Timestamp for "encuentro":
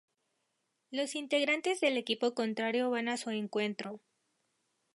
3.29-3.99